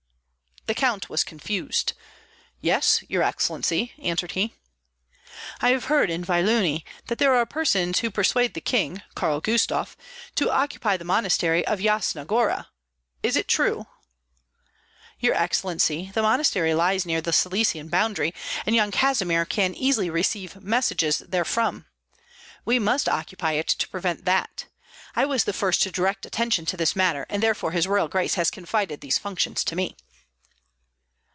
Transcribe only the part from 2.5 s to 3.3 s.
"Yes, your